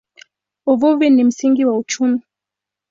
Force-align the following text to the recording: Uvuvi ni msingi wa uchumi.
Uvuvi 0.65 1.09
ni 1.09 1.23
msingi 1.23 1.65
wa 1.65 1.77
uchumi. 1.77 2.21